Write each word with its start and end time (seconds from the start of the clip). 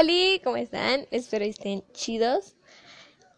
Hola, 0.00 0.40
¿cómo 0.44 0.56
están? 0.56 1.06
Espero 1.10 1.44
estén 1.44 1.82
chidos. 1.92 2.54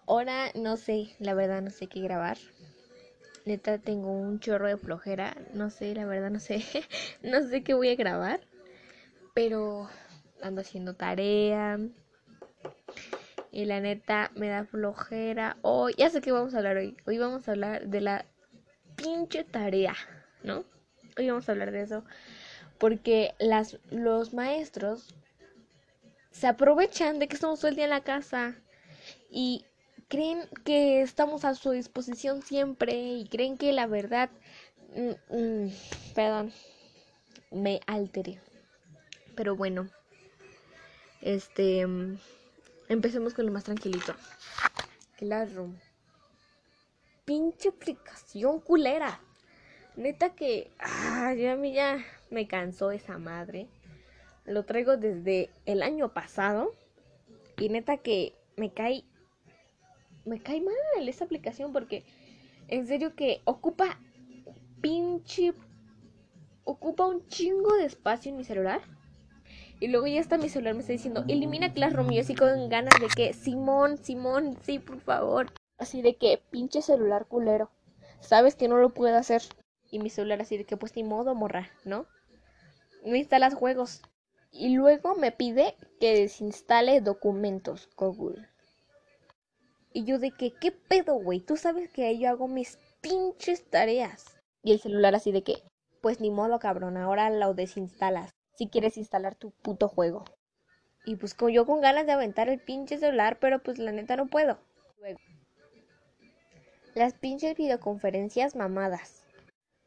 Ahora 0.06 0.50
no 0.54 0.76
sé, 0.76 1.16
la 1.18 1.32
verdad 1.32 1.62
no 1.62 1.70
sé 1.70 1.86
qué 1.86 2.00
grabar. 2.02 2.36
Neta 3.46 3.78
tengo 3.78 4.12
un 4.12 4.40
chorro 4.40 4.68
de 4.68 4.76
flojera. 4.76 5.34
No 5.54 5.70
sé, 5.70 5.94
la 5.94 6.04
verdad 6.04 6.28
no 6.28 6.38
sé. 6.38 6.62
no 7.22 7.48
sé 7.48 7.62
qué 7.62 7.72
voy 7.72 7.88
a 7.88 7.94
grabar. 7.94 8.40
Pero 9.32 9.88
ando 10.42 10.60
haciendo 10.60 10.92
tarea. 10.92 11.78
Y 13.50 13.64
la 13.64 13.80
neta 13.80 14.30
me 14.34 14.48
da 14.48 14.66
flojera. 14.66 15.56
Hoy, 15.62 15.94
ya 15.96 16.10
sé 16.10 16.20
qué 16.20 16.30
vamos 16.30 16.52
a 16.52 16.58
hablar 16.58 16.76
hoy. 16.76 16.94
Hoy 17.06 17.16
vamos 17.16 17.48
a 17.48 17.52
hablar 17.52 17.86
de 17.86 18.02
la 18.02 18.26
pinche 18.96 19.44
tarea, 19.44 19.94
¿no? 20.42 20.66
Hoy 21.16 21.26
vamos 21.26 21.48
a 21.48 21.52
hablar 21.52 21.70
de 21.70 21.80
eso. 21.80 22.04
Porque 22.76 23.34
las, 23.38 23.78
los 23.90 24.34
maestros 24.34 25.14
se 26.40 26.46
aprovechan 26.46 27.18
de 27.18 27.28
que 27.28 27.34
estamos 27.34 27.60
todo 27.60 27.68
el 27.68 27.74
día 27.74 27.84
en 27.84 27.90
la 27.90 28.02
casa 28.02 28.56
y 29.28 29.66
creen 30.08 30.48
que 30.64 31.02
estamos 31.02 31.44
a 31.44 31.54
su 31.54 31.70
disposición 31.72 32.40
siempre 32.40 32.94
y 32.94 33.28
creen 33.28 33.58
que 33.58 33.74
la 33.74 33.86
verdad, 33.86 34.30
mm, 34.96 35.36
mm, 35.36 35.70
perdón, 36.14 36.50
me 37.50 37.80
alteré. 37.86 38.40
Pero 39.36 39.54
bueno, 39.54 39.90
este, 41.20 41.86
empecemos 42.88 43.34
con 43.34 43.44
lo 43.44 43.52
más 43.52 43.64
tranquilito. 43.64 44.14
Classroom. 45.18 45.76
Pinche 47.26 47.68
aplicación 47.68 48.60
culera. 48.60 49.20
Neta 49.94 50.30
que, 50.30 50.70
ah, 50.78 51.34
ya, 51.34 51.54
ya 51.66 52.02
me 52.30 52.48
cansó 52.48 52.92
esa 52.92 53.18
madre 53.18 53.68
lo 54.50 54.64
traigo 54.64 54.96
desde 54.96 55.50
el 55.64 55.82
año 55.82 56.12
pasado 56.12 56.74
y 57.58 57.68
neta 57.68 57.98
que 57.98 58.34
me 58.56 58.72
cae 58.72 59.04
me 60.24 60.40
cae 60.40 60.60
mal 60.60 61.08
esta 61.08 61.24
aplicación 61.24 61.72
porque 61.72 62.04
en 62.68 62.86
serio 62.86 63.14
que 63.14 63.40
ocupa 63.44 63.98
pinche 64.80 65.52
ocupa 66.64 67.06
un 67.06 67.26
chingo 67.28 67.74
de 67.76 67.84
espacio 67.84 68.30
en 68.30 68.36
mi 68.36 68.44
celular. 68.44 68.80
Y 69.80 69.88
luego 69.88 70.06
ya 70.06 70.20
está 70.20 70.36
mi 70.36 70.48
celular 70.48 70.74
me 70.74 70.80
está 70.80 70.92
diciendo, 70.92 71.24
"Elimina 71.26 71.72
Classroom." 71.72 72.12
Y 72.12 72.16
yo 72.16 72.20
así 72.20 72.34
con 72.34 72.68
ganas 72.68 73.00
de 73.00 73.08
que, 73.08 73.32
"Simón, 73.32 73.96
Simón, 73.96 74.58
sí, 74.62 74.78
por 74.78 75.00
favor." 75.00 75.46
Así 75.78 76.02
de 76.02 76.16
que 76.16 76.42
pinche 76.50 76.82
celular 76.82 77.26
culero. 77.26 77.70
Sabes 78.20 78.54
que 78.54 78.68
no 78.68 78.76
lo 78.76 78.90
puedo 78.90 79.16
hacer. 79.16 79.42
Y 79.90 79.98
mi 79.98 80.10
celular 80.10 80.42
así 80.42 80.58
de 80.58 80.64
que 80.64 80.76
pues 80.76 80.94
ni 80.94 81.02
modo, 81.02 81.34
morra, 81.34 81.70
¿no? 81.84 82.06
No 83.04 83.16
instalas 83.16 83.54
juegos. 83.54 84.02
Y 84.52 84.74
luego 84.74 85.14
me 85.14 85.32
pide 85.32 85.76
que 86.00 86.14
desinstale 86.14 87.00
documentos 87.00 87.88
Google. 87.96 88.48
Y 89.92 90.04
yo 90.04 90.18
de 90.18 90.32
que, 90.32 90.52
¿qué 90.52 90.72
pedo, 90.72 91.14
güey? 91.14 91.40
Tú 91.40 91.56
sabes 91.56 91.90
que 91.90 92.04
ahí 92.04 92.20
yo 92.20 92.30
hago 92.30 92.48
mis 92.48 92.78
pinches 93.00 93.64
tareas. 93.70 94.40
Y 94.62 94.72
el 94.72 94.80
celular 94.80 95.14
así 95.14 95.32
de 95.32 95.42
que, 95.42 95.62
pues 96.00 96.20
ni 96.20 96.30
modo, 96.30 96.58
cabrón, 96.58 96.96
ahora 96.96 97.30
lo 97.30 97.54
desinstalas. 97.54 98.30
Si 98.56 98.68
quieres 98.68 98.96
instalar 98.96 99.34
tu 99.34 99.50
puto 99.50 99.88
juego. 99.88 100.24
Y 101.06 101.16
pues 101.16 101.36
yo 101.52 101.64
con 101.64 101.80
ganas 101.80 102.06
de 102.06 102.12
aventar 102.12 102.48
el 102.48 102.60
pinche 102.60 102.98
celular, 102.98 103.38
pero 103.40 103.62
pues 103.62 103.78
la 103.78 103.92
neta 103.92 104.16
no 104.16 104.26
puedo. 104.26 104.58
Luego. 104.98 105.18
Las 106.94 107.14
pinches 107.14 107.56
videoconferencias 107.56 108.56
mamadas. 108.56 109.24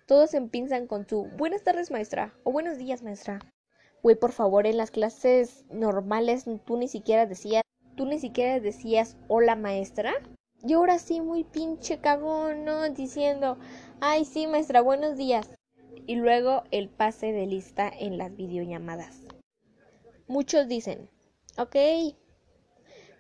Todos 0.07 0.33
empiezan 0.33 0.87
con 0.87 1.07
su 1.07 1.25
buenas 1.37 1.63
tardes 1.63 1.91
maestra 1.91 2.33
o 2.43 2.51
buenos 2.51 2.77
días 2.77 3.03
maestra. 3.03 3.39
Güey, 4.03 4.17
por 4.17 4.33
favor, 4.33 4.67
en 4.67 4.75
las 4.75 4.91
clases 4.91 5.63
normales 5.71 6.43
tú 6.65 6.75
ni 6.75 6.89
siquiera 6.89 7.25
decías, 7.25 7.63
tú 7.95 8.05
ni 8.05 8.19
siquiera 8.19 8.59
decías 8.59 9.15
hola 9.29 9.55
maestra. 9.55 10.13
Y 10.61 10.73
ahora 10.73 10.99
sí, 10.99 11.21
muy 11.21 11.45
pinche 11.45 11.99
cagón, 11.99 12.65
¿no? 12.65 12.89
Diciendo, 12.89 13.57
ay 14.01 14.25
sí 14.25 14.45
maestra, 14.45 14.81
buenos 14.81 15.15
días. 15.15 15.49
Y 16.05 16.15
luego 16.15 16.63
el 16.71 16.89
pase 16.89 17.31
de 17.31 17.45
lista 17.45 17.87
en 17.87 18.17
las 18.17 18.35
videollamadas. 18.35 19.21
Muchos 20.27 20.67
dicen, 20.67 21.09
ok, 21.57 21.77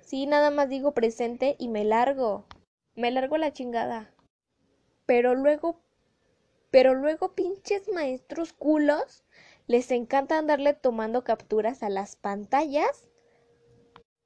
sí, 0.01 0.25
nada 0.25 0.51
más 0.51 0.67
digo 0.67 0.93
presente 0.93 1.55
y 1.59 1.69
me 1.69 1.85
largo. 1.85 2.45
Me 2.95 3.09
largo 3.09 3.37
la 3.37 3.53
chingada. 3.53 4.13
Pero 5.05 5.33
luego, 5.33 5.79
pero 6.71 6.93
luego 6.93 7.35
pinches 7.35 7.87
maestros 7.87 8.51
culos 8.51 9.23
les 9.67 9.91
encanta 9.91 10.37
andarle 10.37 10.73
tomando 10.73 11.23
capturas 11.23 11.83
a 11.83 11.89
las 11.89 12.15
pantallas 12.15 13.09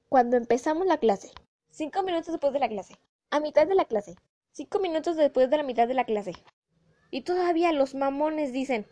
cuando 0.10 0.38
empezamos 0.38 0.88
la 0.88 0.98
clase. 0.98 1.32
Cinco 1.70 2.02
minutos 2.04 2.28
después 2.28 2.54
de 2.54 2.60
la 2.60 2.70
clase. 2.70 3.00
A 3.30 3.40
mitad 3.40 3.68
de 3.68 3.76
la 3.76 3.86
clase. 3.86 4.16
Cinco 4.52 4.80
minutos 4.80 5.16
después 5.16 5.50
de 5.50 5.58
la 5.58 5.64
mitad 5.64 5.88
de 5.88 5.94
la 5.94 6.06
clase. 6.06 6.34
Y 7.12 7.22
todavía 7.22 7.72
los 7.72 7.94
mamones 7.94 8.52
dicen, 8.52 8.88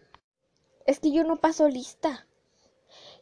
es 0.86 1.00
que 1.00 1.12
yo 1.12 1.24
no 1.24 1.38
paso 1.38 1.68
lista. 1.68 2.28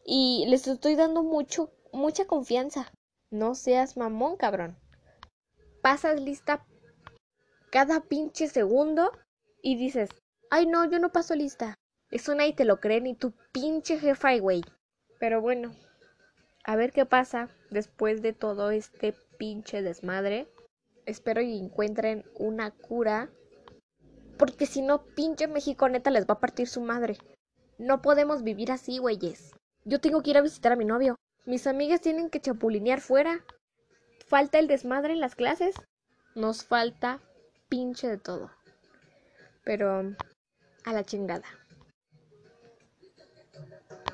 Y 0.05 0.45
les 0.47 0.67
estoy 0.67 0.95
dando 0.95 1.23
mucho, 1.23 1.71
mucha 1.93 2.25
confianza. 2.25 2.91
No 3.29 3.55
seas 3.55 3.95
mamón, 3.95 4.35
cabrón. 4.35 4.77
Pasas 5.81 6.19
lista 6.19 6.65
cada 7.71 8.01
pinche 8.01 8.47
segundo 8.47 9.11
y 9.61 9.77
dices, 9.77 10.09
ay 10.51 10.67
no, 10.67 10.85
yo 10.85 10.99
no 10.99 11.11
paso 11.11 11.35
lista. 11.35 11.75
Eso 12.13 12.35
nadie 12.35 12.53
te 12.53 12.63
lo 12.63 12.79
cree, 12.79 13.01
ni 13.01 13.15
tu 13.15 13.33
pinche 13.51 13.97
jefa, 13.97 14.37
güey. 14.37 14.61
Pero 15.19 15.41
bueno, 15.41 15.75
a 16.63 16.75
ver 16.75 16.91
qué 16.91 17.07
pasa 17.07 17.49
después 17.71 18.21
de 18.21 18.33
todo 18.33 18.69
este 18.69 19.15
pinche 19.39 19.81
desmadre. 19.81 20.47
Espero 21.07 21.41
y 21.41 21.57
encuentren 21.57 22.23
una 22.35 22.69
cura. 22.69 23.31
Porque 24.37 24.67
si 24.67 24.83
no, 24.83 25.03
pinche 25.15 25.47
México 25.47 25.89
neta 25.89 26.11
les 26.11 26.27
va 26.27 26.35
a 26.35 26.39
partir 26.39 26.67
su 26.67 26.81
madre. 26.81 27.17
No 27.79 28.03
podemos 28.03 28.43
vivir 28.43 28.71
así, 28.71 28.99
güeyes. 28.99 29.49
Yo 29.83 29.99
tengo 29.99 30.21
que 30.21 30.29
ir 30.29 30.37
a 30.37 30.41
visitar 30.41 30.71
a 30.71 30.75
mi 30.75 30.85
novio. 30.85 31.15
Mis 31.47 31.65
amigas 31.65 32.01
tienen 32.01 32.29
que 32.29 32.41
chapulinear 32.41 33.01
fuera. 33.01 33.43
Falta 34.27 34.59
el 34.59 34.67
desmadre 34.67 35.13
en 35.13 35.19
las 35.19 35.33
clases. 35.33 35.73
Nos 36.35 36.63
falta 36.63 37.21
pinche 37.69 38.07
de 38.07 38.19
todo. 38.19 38.51
Pero 39.63 40.15
a 40.85 40.93
la 40.93 41.03
chingada. 41.03 41.62